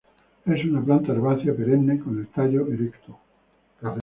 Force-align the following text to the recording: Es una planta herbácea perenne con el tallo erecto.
Es 0.47 0.65
una 0.65 0.81
planta 0.83 1.11
herbácea 1.11 1.53
perenne 1.55 1.99
con 1.99 2.17
el 2.17 2.25
tallo 2.29 2.65
erecto. 2.73 3.19